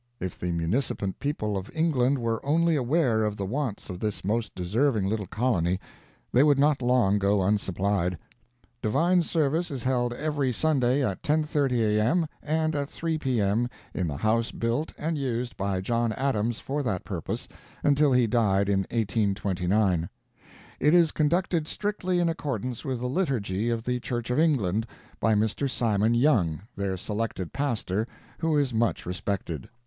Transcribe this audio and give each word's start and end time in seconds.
If 0.19 0.39
the 0.39 0.51
munificent 0.51 1.19
people 1.19 1.55
of 1.55 1.69
England 1.75 2.17
were 2.17 2.43
only 2.43 2.75
aware 2.75 3.23
of 3.23 3.37
the 3.37 3.45
wants 3.45 3.87
of 3.87 3.99
this 3.99 4.25
most 4.25 4.55
deserving 4.55 5.05
little 5.05 5.27
colony, 5.27 5.79
they 6.31 6.41
would 6.41 6.57
not 6.57 6.81
long 6.81 7.19
go 7.19 7.43
unsupplied.... 7.43 8.17
Divine 8.81 9.21
service 9.21 9.69
is 9.69 9.83
held 9.83 10.11
every 10.15 10.51
Sunday 10.51 11.05
at 11.05 11.21
10.30 11.21 11.97
A.M. 11.97 12.27
and 12.41 12.73
at 12.75 12.89
3 12.89 13.19
P.M., 13.19 13.69
in 13.93 14.07
the 14.07 14.17
house 14.17 14.49
built 14.49 14.91
and 14.97 15.19
used 15.19 15.55
by 15.55 15.79
John 15.81 16.13
Adams 16.13 16.57
for 16.57 16.81
that 16.81 17.03
purpose 17.05 17.47
until 17.83 18.11
he 18.11 18.25
died 18.25 18.69
in 18.69 18.79
1829. 18.89 20.09
It 20.79 20.95
is 20.95 21.11
conducted 21.11 21.67
strictly 21.67 22.17
in 22.17 22.27
accordance 22.27 22.83
with 22.83 23.01
the 23.01 23.05
liturgy 23.05 23.69
of 23.69 23.83
the 23.83 23.99
Church 23.99 24.31
of 24.31 24.39
England, 24.39 24.87
by 25.19 25.35
Mr. 25.35 25.69
Simon 25.69 26.15
Young, 26.15 26.61
their 26.75 26.97
selected 26.97 27.53
pastor, 27.53 28.07
who 28.39 28.57
is 28.57 28.73
much 28.73 29.05
respected. 29.05 29.69